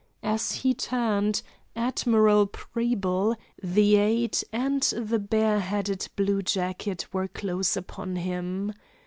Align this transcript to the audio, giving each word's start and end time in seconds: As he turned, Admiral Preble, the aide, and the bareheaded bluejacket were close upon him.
As 0.23 0.51
he 0.53 0.73
turned, 0.73 1.43
Admiral 1.75 2.47
Preble, 2.47 3.35
the 3.61 3.97
aide, 3.97 4.39
and 4.51 4.81
the 4.81 5.19
bareheaded 5.19 6.09
bluejacket 6.15 7.13
were 7.13 7.27
close 7.27 7.77
upon 7.77 8.15
him. 8.15 8.73